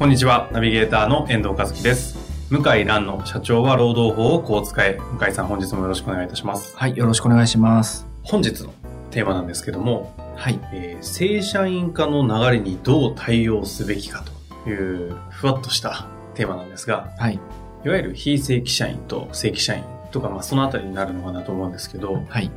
[0.00, 2.16] こんにちは、ナビゲーターの遠藤和樹です。
[2.48, 4.98] 向井蘭の社長は労働法をこう使え。
[5.18, 6.74] 向井さん、本日もよろしくお願いいたします。
[6.74, 8.08] はい、よろしくお願いします。
[8.22, 8.72] 本日の
[9.10, 10.58] テーマなんですけども、はい。
[10.72, 14.24] えー正社員化の流れにどう対応すべきか
[14.64, 17.38] という、ふわっとしたテーマなんですが、はい。
[17.84, 22.50] いわゆる非正規社員と正規社員とか、まあ、そのあたりになるのかなと思うんですけど、はい。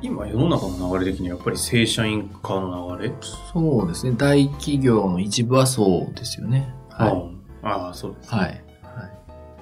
[0.00, 3.14] 今世の中の流れ的にやっぱり正社員化の流れ？
[3.52, 4.14] そうですね。
[4.16, 6.72] 大企業の一部はそうですよね。
[6.98, 7.12] はい。
[7.12, 8.38] うんああ、そうです、ね。
[8.38, 8.64] はい。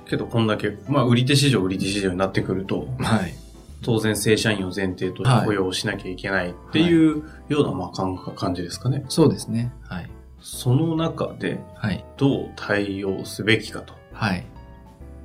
[0.07, 3.35] けど、こんだけ、まあ、売り手市場、売り手市場になってくると、はい。
[3.83, 9.05] 当然正社員を前提として雇用しなきゃいけないっていうような、まあ、感感じですかね。
[9.09, 9.73] そうですね。
[9.83, 10.11] はい。
[10.41, 12.05] その中ではい。
[12.17, 14.47] どう対応すべきかと、はい。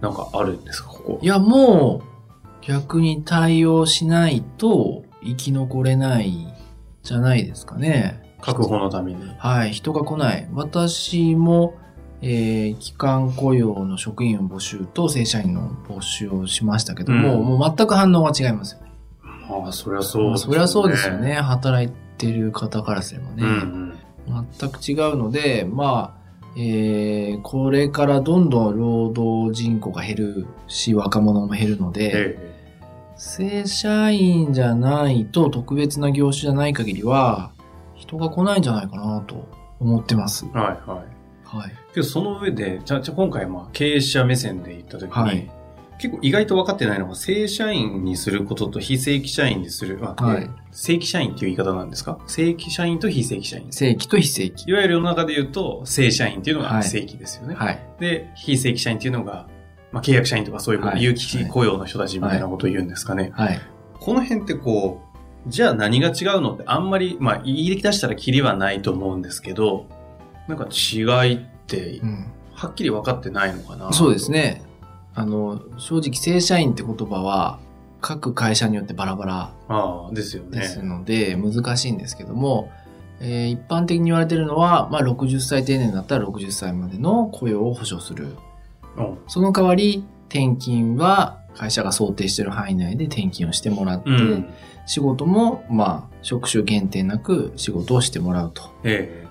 [0.02, 1.26] なんかあるんですか、ここい。
[1.26, 6.48] や、もう、逆に対応しないと生き残れない
[7.04, 8.36] じゃないですかね。
[8.42, 9.24] 確保のために。
[9.38, 9.72] はい。
[9.72, 10.48] 人が来ない。
[10.54, 11.76] 私も、
[12.22, 18.92] えー、期間雇用の職員募集と正社員の募集をしましたけども、うんもう全く反応が違いますよね。
[19.24, 21.36] ああ、そりゃそうですそりゃそうですよね。。
[21.36, 23.44] 働いてる方からすればね。
[23.44, 23.98] うん
[24.58, 26.22] 全く違うので、まあ、
[26.56, 31.94] えー、これからどんどん労働人口が減るし、若者も減るのうん。
[31.94, 32.52] で、え
[33.16, 37.52] 正社員じゃないと特別な業種じゃない限りは、
[37.96, 39.48] 人が来ないんじゃないかなと
[39.80, 40.46] 思ってます。
[40.54, 41.11] えはいはい。
[41.52, 41.72] はい。
[41.94, 45.52] けど、その上で、じゃあ、じゃあ今回、まあ、経営者目線で言ったときに、はい
[46.02, 52.18] 結構意外と分かってないのが、正社員にすることと非正規社員にする、あはい正規社員っていう言い方なんですか？
[52.26, 53.68] 正規社員と非正規社員。
[53.72, 54.64] 正規と非正規。
[54.66, 57.54] いわゆる世の中で言うと、正社員っていうのはいが正規ですよね。
[57.54, 57.80] はい。
[58.00, 59.48] で、非正規社員っていうのが、
[59.92, 63.30] まあ、契約社員とかそういう有期雇用の人たちみたいなことを言うんですかね。
[63.36, 63.62] はい。
[64.00, 65.04] この辺ってこ
[65.46, 69.86] う、じゃあ何が違うのってあんまり、まあ、言い出したらキリはないと思うんですけど、
[70.48, 71.00] なんか違
[71.32, 72.26] いってう、ん。
[72.54, 73.92] はっきり分かってないのかな。
[73.94, 74.32] そうです。
[74.32, 74.64] ね。
[75.14, 77.60] あの、正直正社員って言葉は、
[78.02, 80.60] 各会社によってバラバラああ、ですよね。
[80.60, 82.72] ですので、難しいんですけども、
[83.20, 88.36] えー一般的に言われているのは、まあ、60歳定年だったら60歳までの雇用を保障する。
[88.98, 94.50] うんその代わり、転勤は会社が想定している範囲内で転勤をしてもらって、うん。
[94.88, 98.64] 仕事も、まあ、職種限定なく仕事をしてもらうと。
[98.84, 99.28] え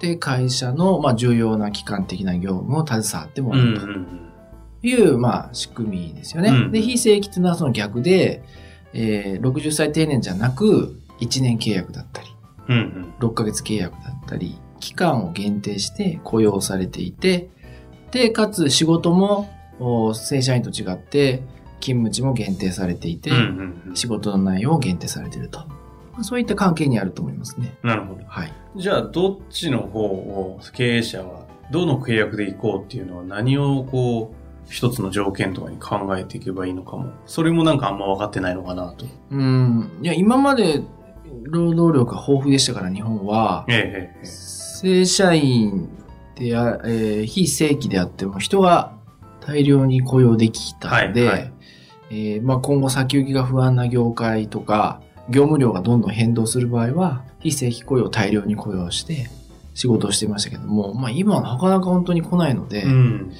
[0.00, 6.50] で、会社の、まあ、重要な機関的な業務を携わってもらうという、まあ、仕組みですよね。
[6.50, 8.42] うんで、非正規っていうのはその逆で、
[8.92, 12.28] えー60歳定年じゃなく、1年契約だったり、
[12.68, 12.76] うん。
[12.76, 17.48] うん6ヶ月契約だったり、期間を限定して雇用されていて、
[18.10, 19.50] で、かつ仕事も
[19.80, 21.42] お正社員と違って
[21.80, 23.30] 勤務地も限定されていて、
[23.94, 25.64] 仕事の内容も限定されていると。
[26.14, 27.76] まあそういった関係にあると思いますね。
[27.82, 28.24] なるほど。
[28.26, 28.52] はい。
[28.76, 34.36] じゃあ、どっちの方を経営者は、どの契約で行こうっていうのは何をこう、
[34.68, 37.12] 一つの条件とかに考えていけばいいのかも。
[37.26, 39.06] それもなんかあんま分かってないのかなと。
[39.30, 39.90] うん。
[40.02, 40.82] いや、今まで
[41.42, 44.24] 労働力が豊富でしたから日本は、ええええ。
[44.24, 45.88] 正社員
[46.36, 48.92] であ、えー非正規であっても人が
[49.40, 51.52] 大量に雇用できたので、はいはい
[52.10, 59.28] えーまあ、今後先行きが不安な業界とか、業務量がどんどん変動する場合は、非正規雇用を大量に雇用して
[59.74, 63.32] 仕事をしてましたけども、まあ今はなかなか本当に来ないので、うん。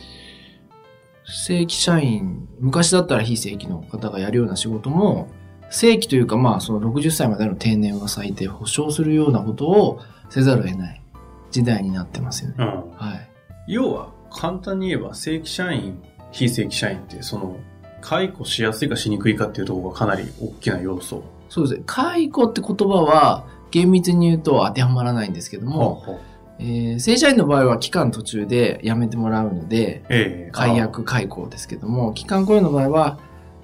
[1.26, 5.28] 正規社員、昔だったら非正規の方がやるような仕事も、
[5.70, 11.02] 正規というかまあその60歳までの定年は最低保障するようなことをせざるを得ない
[11.50, 12.56] 時代になってますよね。
[12.58, 12.66] うん。
[12.92, 13.28] はい。
[13.66, 16.02] 要は、簡単に言えば、正規社員、
[16.32, 17.56] 非正規社員って、その、
[18.00, 21.25] 解雇しやすいかしにくいかっていうところがかなり大きな要素。
[21.54, 21.84] そうですね。
[21.86, 26.20] 解雇って言葉は厳密に言うと当てはまらないんですけども、ほう
[26.58, 33.20] えー正社員の場合は期間途中で辞めてもらうので、ええ解約解雇ですけども、期間雇用の場合は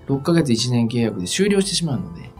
[0.07, 2.31] 6ヶ月1年契約で終了してしまうので、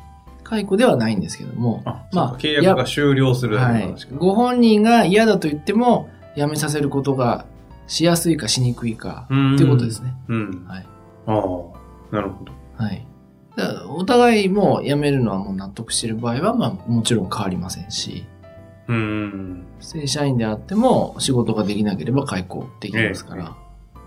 [0.45, 4.13] 解雇ではないんですけども、あ、まあまあ、契約が終了するだけはいなんですけ。
[4.13, 4.19] ど。
[4.21, 7.45] ご本人が嫌だと言っても、辞めさせることが
[7.89, 10.15] しやすいかしにくいか、うんっていうことですね。
[10.29, 10.65] うん。
[10.69, 10.87] はい。
[11.27, 12.53] ああ、なるほど。
[12.77, 13.05] はい。
[13.89, 18.27] お互いもう辞めるのはもう納得している場合は、まあもちろん変わりませんし、
[18.89, 19.67] うん。
[19.81, 23.57] 正社員であっても仕事ができなければ解雇できますから。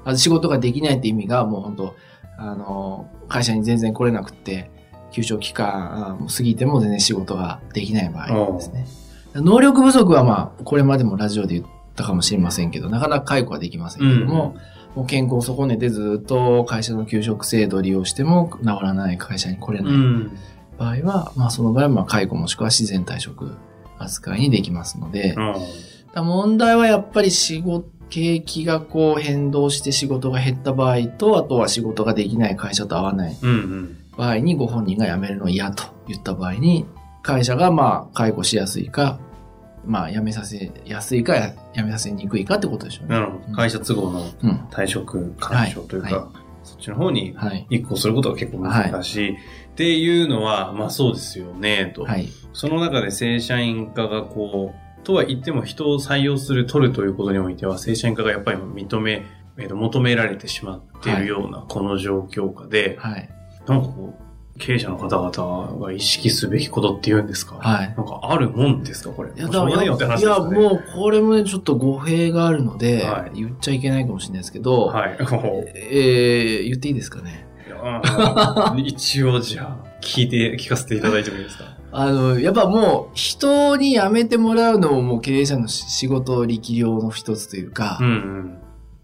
[0.06, 1.96] あ仕事ができないって意味がもう本当
[2.38, 4.70] あの、会社に全然来れなくって、
[5.12, 8.86] 休職期間あ過ぎても全然仕事ができない場合ですね。
[9.36, 14.56] 能力不足はまあ、これまでもラジオで言ったかもしれませんけど、なかなか解雇はできませんけども、
[14.96, 20.38] もう健康を損ねてずっと会社の休職制度を利用しても治らない会社に来れないうん。
[20.78, 23.56] 場合は、まあその場合はまあ解雇もしくは自然退職
[23.98, 25.36] 扱いにできますので、
[26.16, 26.26] うん。
[26.26, 33.50] 問題はやっぱり仕事、景気がこう変動して仕事が減った場合と、あとは仕事ができない会社と合わないうん。
[33.50, 33.98] うん。
[34.16, 36.86] 場合にご本人が辞めるの嫌と言った場合に、
[37.24, 39.18] 会社がまあ解雇しやすいか、
[39.86, 41.36] まあ辞めさせやすいか
[41.74, 43.16] 辞めさせにくいかってことでしょうね。
[43.16, 43.56] なるほど。
[43.56, 44.52] 会社都合のうん。
[44.72, 46.30] 退職干渉というか、は
[46.64, 47.68] そっちの方にはい。
[47.70, 49.34] 一個することが結構難しい。
[49.34, 49.38] っ
[49.76, 52.04] ていうのは、まあそうですよね、と。
[52.04, 52.28] はい。
[52.54, 59.26] その中で正社員化がこう、とは言っても人を採用する、取るということにおいては、正社員化がやっぱり認め、
[59.58, 63.30] えーと求められてしまっているようなこの状況下で、はい。
[63.68, 64.24] なんかこう、
[64.60, 67.56] 経営者の方々が意識すべきことっていうんですか？
[67.56, 67.88] はい。
[67.98, 69.30] なんかあるもんですかこれ？
[69.36, 70.40] いや、しょうがないや。
[70.40, 75.18] もう、これもね、ちょっと語弊があるので、はい言っちゃいけないかもしれないですけど、はい。
[75.20, 77.48] えー、言っていいですかね？
[78.78, 81.66] 一応じゃあ、聞いて、聞かせていただいてもいいですか？
[81.92, 88.58] あの、やっぱもう、人に辞めてもらうのももう経営者のし仕事力量の一つというか、うんうん。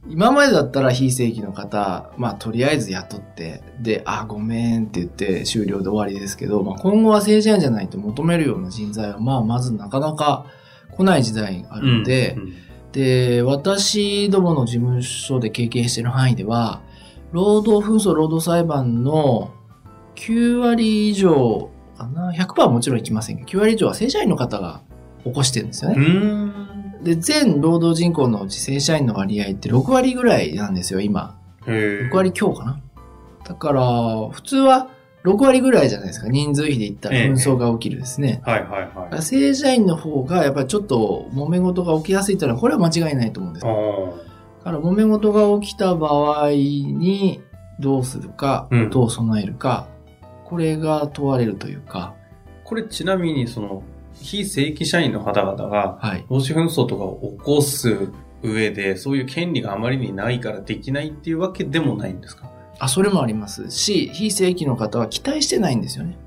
[0.10, 10.46] 今までだったら非正規の方、まあ、とりあえず雇って、で、あ、ごめんって言って終了で終わりですけど、まあ、今後は正社員じゃないと求めるような人材は、まあ、まずなかなか
[10.92, 12.54] 来ない時代があるので、うん
[12.92, 16.82] で、私どもの事務所で経験している範囲では、
[17.32, 19.54] 労働紛争、労働裁判の
[20.16, 24.82] 9割以上かな、100%はもちろんいきませんけど、9割以上は正社員の方が
[25.24, 26.06] 起こしてるんですようね。
[27.02, 27.04] ん。
[27.04, 31.38] で、全労働人口のうち正社員の割合って6割ぐらいなんですよ、今。
[31.68, 31.72] へ
[32.06, 32.10] え。
[32.12, 32.80] 6割強かな。
[33.46, 33.82] だから、
[34.32, 34.90] 普通は
[35.24, 36.30] 6割ぐらいじゃないですか。
[36.30, 38.42] 人数比で言ったら紛争が起きるですね。
[38.46, 39.22] はいはいはい。
[39.22, 43.72] 正社員の方がやっぱりちょっと揉め事が起きやすいというのは、これは間違いないと思うんですだ
[44.64, 47.42] から揉め事が起きた場合に
[47.80, 49.88] どうするか、うんどう備えるか、
[50.46, 52.16] これが問われるというか、
[52.64, 53.84] これちなみにその、
[54.22, 56.26] 非正規社員の方々が、はい。
[56.30, 58.10] 労使紛争とかを起こす
[58.44, 62.50] 上で、そういう権利があまりにないからできないっていうわけでもないんですか？
[62.80, 66.18] あ、それもありますし、非正規の方は期待してないんですよね。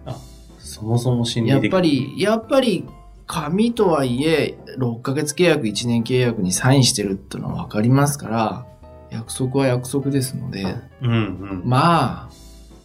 [0.58, 2.86] そもそも心理やっ的ぱり、やっぱり、
[3.26, 8.66] 紙とはいえ、6ヶ月契約、1年契約にサインしてるっていうのは分かりますから、
[9.10, 10.64] 約束は約束ですので、
[11.02, 11.62] うんうん。
[11.64, 12.30] まあ、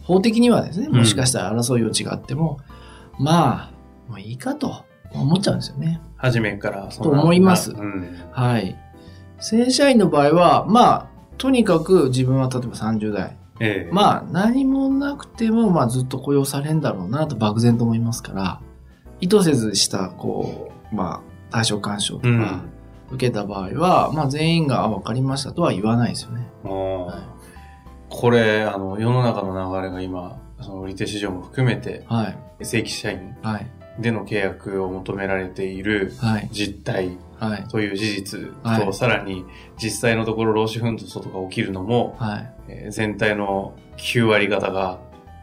[0.04, 2.60] 法的にはですね、もしかしたら争う余地があっても、
[3.20, 3.72] まあ、
[4.10, 6.02] もういいかと思っちゃうんですよね。
[6.18, 8.18] 初めからと思いますうん。
[8.32, 8.76] はい。
[9.40, 11.08] 正社員の場合は、まあ、
[11.38, 13.38] とにかく自分は例えば30代。
[13.60, 18.62] ええまあ、何もなくても、まあ、ずっと雇用されんだろうなと漠然と思いますから、
[19.20, 22.40] 意図せずした、こう、まあ、対象干渉とうん。
[22.40, 22.62] か
[23.10, 26.48] 受けた場合は、まあ、全員があ分かりましたとは言わないですよね。
[26.66, 27.14] あー
[28.10, 32.30] これ、あの、世の中の流れが今、その売り手市場も含めて、は
[32.60, 32.66] い。
[32.66, 33.68] 正規社員はい。
[34.00, 36.50] での契約を求められているはい。
[36.52, 37.64] 実態はい。
[37.68, 39.46] という事実と、はいさらに
[39.82, 42.54] 実際のところ労使紛争とか起きるのも、はい。
[42.68, 45.00] えー全体の9割方が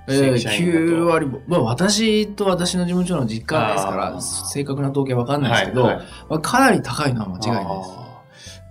[0.06, 0.78] えー、正規社員だと。
[0.78, 7.90] 9割も、まあ私と私の事務所の実家ですかあら、ー正確な統計わかんないですけど、はいはいまあ、かなり高いのは間違いないです。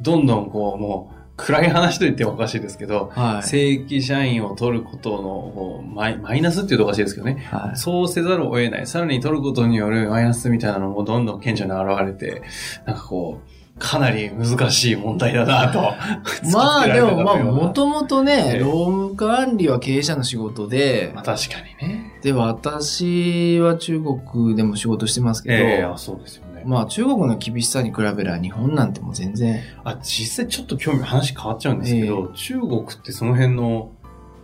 [0.01, 3.43] どんどんこう、もう、暗い話と言ってもおかしいですけど、はい。
[3.43, 7.47] 正規社員を取ることのマイマイナスっていうとおかしいですけどね。
[7.51, 7.77] はい。
[7.77, 8.87] そうせざるを得ない。
[8.87, 12.43] さらに取ることによるマイナスみたいなのもどんどん顕著に現れて、
[12.85, 15.79] なんかこう、かなり難しい問題だなと。
[16.53, 22.13] まあでも、まあももともとね、ええ労務管理は経営者の仕事でまあ、確かにね。
[22.21, 26.52] で、私は中国でも仕事してますけど、ええあそうですよね。
[26.65, 33.91] まあ中国の厳しさに比べれば日本なんてもう全然、あ、実際ちょっと興味、話変わっちゃうんですけど、中国ってその辺の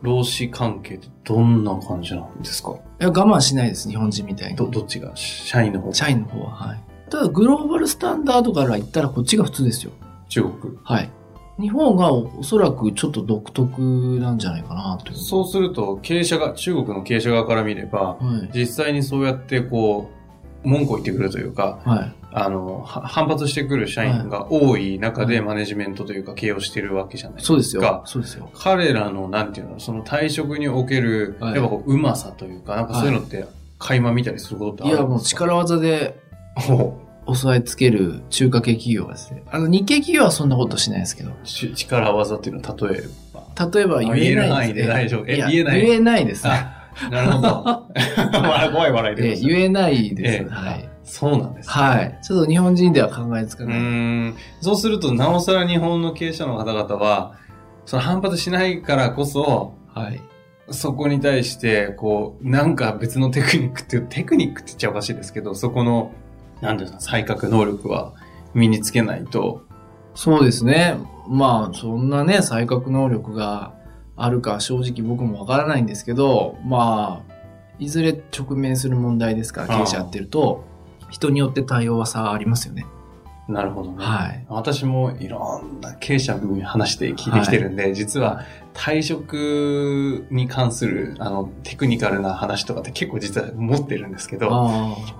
[0.01, 2.71] 労使関係ってどんな感じなんですか？
[2.71, 4.55] いや我慢しないです、日本人みたいに。
[4.55, 5.11] ど、どっちが？
[5.15, 5.93] 社員の方？
[5.93, 6.83] 社員の方は、はい。
[7.09, 9.91] ただグローバルスタンダードから言ったらこっちが普通ですよ。
[10.29, 10.77] 中国。
[10.83, 11.09] はい。
[11.59, 15.13] 日本がおおそらくちょっと独特なんじゃないかなと。
[15.13, 18.19] そうすると、経営者が、中国の経営者側から見れば、は
[18.53, 18.57] い。
[18.57, 20.18] 実際にそうやってこう、
[20.63, 22.13] 文句を言ってくるというか、はい。
[22.31, 27.47] あの、は反発してくる社員が多い中ではいマネジメントというか経営をしてるわけじゃないですか。
[27.47, 28.01] そうですよ。
[28.05, 28.49] そうですよ。
[28.53, 33.45] 彼らの、なんていうの、その退職における、はいやっぱこう、うまさというか、なんかそういうのって、
[33.79, 36.19] 垣間見たりすることってあいや、るんですかもう力技で、
[36.69, 43.69] お押さえつける中華系企業はですね、あの日系企業はそんなことしないですけど、ち力技っていうのは例えば？
[43.71, 44.19] 例えば言えないです、ね。
[44.19, 46.67] 言える範囲で大丈夫えいや言えない言えないですね。
[47.05, 47.87] あ、 なるほど。
[48.71, 50.43] 怖い笑いえで言えないです。
[50.43, 50.89] ええはい。
[51.03, 51.73] そうなんですね。
[51.73, 52.19] はい。
[52.21, 53.79] ちょっと日本人では考えつかうない。
[53.79, 54.35] ーん。
[54.61, 57.33] そうすると、なおさら日本の経営者の方々は、
[57.85, 60.21] その反発しないからこそ、はい。
[60.71, 66.11] そこに対して、こう、なんか別のテクニックっていう、テクニックって言っちゃおかしいですけど、そこの、
[66.61, 68.13] なんていうんですか、才覚能力は
[68.53, 69.63] 身につけないと、
[70.13, 70.95] そうですね。
[71.27, 73.71] まあ、そんなね、才覚能力が
[74.19, 77.33] あるか正直僕もわからないんですけど、まあ、
[77.79, 80.65] いずれ直面する問題ですから、経営者やってると、
[81.09, 82.85] 人によって対応は差ありますよね。
[83.47, 83.97] なるほどね。
[83.97, 84.45] はい。
[84.47, 88.45] 私もいろんな経営者に話して聞いてきてるんで、実は
[88.75, 94.49] 退職に関するあのテクニカルな話とかって結構実は持ってるんですけど。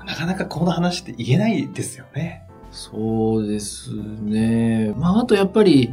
[0.05, 2.43] なかなかこの話って言えないですよね。
[2.71, 4.93] そうですね。
[4.95, 5.91] まあ、あとやっぱり、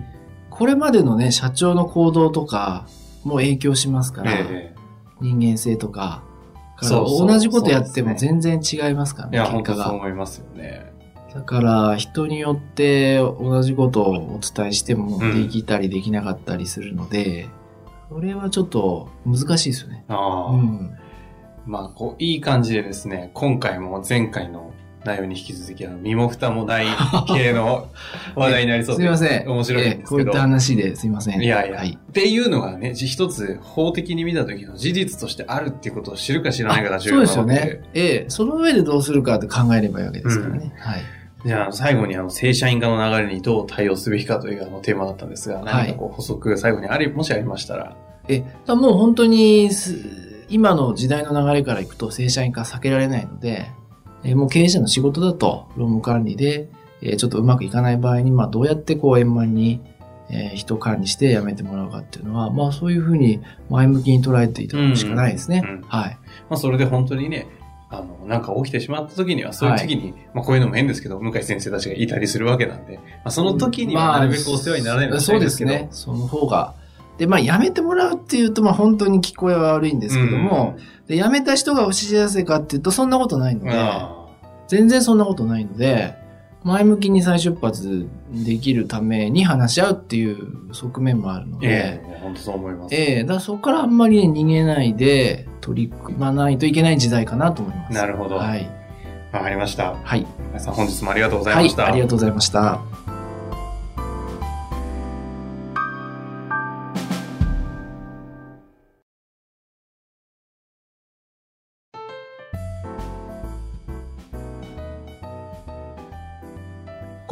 [0.56, 2.86] これまでのね、社長の行動とか
[3.24, 4.74] も影響しますから、え
[5.20, 6.22] 人間性とか、
[6.80, 9.94] そう同じことやっても全然違いますからね、えいや、本当そう結果が。
[9.94, 10.92] 思いますよね。
[11.34, 17.48] だから、人によって同じことをお伝えしてもうんできたりできなかったりするので、
[18.08, 20.06] それはちょっと難しいですよね。
[20.08, 20.96] ああ、うん。
[21.66, 24.72] まあ、こう、いい感じでですね、今回も前回の
[25.06, 26.86] 内容に引き続き、あの、身も蓋もない
[27.28, 27.88] 系の
[28.34, 29.48] 話題になりそう すいません。
[29.48, 30.02] 面白いんですけど。
[30.02, 31.40] ええこういった話ですいません。
[31.40, 31.98] いやいや、はい。
[31.98, 37.44] っていうのがね、じ一つ法的に見た時の事実としてあるっていうことを知るか知らないかが重そうですよ。
[37.46, 37.80] ね。
[37.94, 40.72] ええ、その上でどうするかって考えればいいわけですからね。
[40.76, 41.02] はい。
[41.44, 47.94] じゃあ、最後にあの、正社員化の流れにどう対応すべきかというあのテーマだったんですが、何かこう補足、最後にあり、もしありましたら。
[48.28, 49.94] え、もう本当にす、
[50.48, 53.70] 今の時代の流れからいくと正社員化避けられないので、
[54.26, 56.68] えもう経営者の仕事だと、労務管理で、
[57.00, 59.80] えちょっとうまくいかない場合に、まあどうやってこう円満に、
[60.28, 63.40] えー人管理して辞めてもらうかっていうのは、まあそういうふうに
[63.70, 65.62] 前向きに捉えていただくしかないですね。
[65.64, 66.18] うんうんはい。
[66.50, 67.46] まあ、それで本当にね、
[67.88, 75.46] あの、なんか起きてしまった時には、そういう時に、まあ、こういうのも変ですけど、向井先生たちがいたりするわけなんで、まあ、その時にはなるべくお世話にならないようにしたそいうでけど。
[75.46, 75.88] ですすね。
[75.92, 76.74] その方が。
[77.18, 84.15] で、まあ辞めてもらうっていうと、まあ本当に聞こえは悪いんですけども、で辞めた人が不幸せかっていうと、そんなことないのうん、で、あ
[84.68, 86.14] 全然そんなことないので、
[86.64, 92.94] 前向きに再出発できるために話し合うっていう側面もあるのーで、ええ本当そう思います。
[92.94, 97.94] ええだからそこからあんまりね、逃げないで取り組まないといけない時代かなと思います。
[97.94, 98.36] なるほど。
[98.36, 98.68] わ、はい。
[99.32, 99.94] かりました。
[100.02, 100.26] はい。
[100.48, 101.76] 皆さん本日もありがとうございはいまし。
[101.76, 101.86] た。
[101.86, 102.80] ありがとうございました。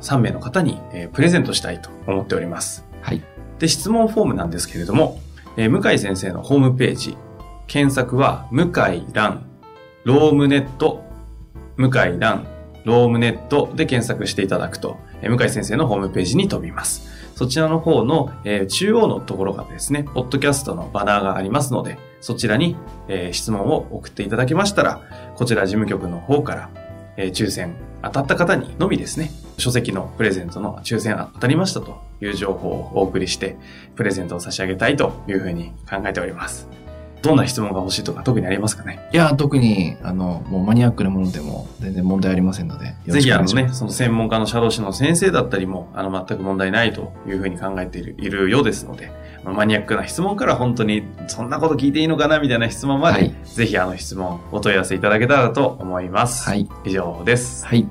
[0.00, 2.84] 3名の方に、えープレゼントしたいと思っております。
[3.02, 3.22] はい。
[3.58, 5.20] で、質問フォームなんですけれども、
[5.56, 7.16] えー向井先生のホームページ、
[7.66, 9.46] 検索は、向井蘭、
[10.04, 11.02] ロームネット、
[11.76, 12.46] 向井蘭、
[12.84, 17.14] ロームネットで検索していただくと、えー向井先生のホームページに飛びます。
[17.34, 22.76] そちらの方の、えー中央のところがですね、ポッドキャストのバナーがありますので、そちらに、
[23.08, 25.00] えー質問を送っていただけましたら、
[25.34, 26.70] こちら事務局の方から、
[27.16, 33.56] えー抽選当たった方にのみですね、書籍のプレゼントの抽選当たりましたという情報をお送りして、
[33.94, 36.68] プレゼントを差し上げたいというふうに考えております。
[37.22, 39.00] どんな質問が欲しいとか特にありますかね？
[39.12, 49.10] いや、特に、あの、もうマニアックなものでも全然問題ありませんので、ぜひあのね、その専門家の社労士の先生だったりも、あの、全く問題ないというふうに考えているいるようですので、
[49.42, 56.44] まあマニアックな質問から本当にそんなこと聞いていいのかなみたいな質問まで、はいぜひあの質問お問い合わせいただけたらと思います。
[56.48, 56.68] はい。
[56.84, 57.66] 以上です。
[57.66, 57.88] はい。